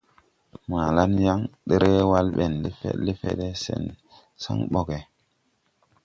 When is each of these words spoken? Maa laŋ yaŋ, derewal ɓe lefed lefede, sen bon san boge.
Maa 0.69 0.89
laŋ 0.95 1.11
yaŋ, 1.25 1.39
derewal 1.67 2.27
ɓe 2.35 2.45
lefed 2.63 2.97
lefede, 3.05 3.47
sen 3.63 3.83
bon 3.87 3.97
san 4.41 4.59
boge. 4.71 4.99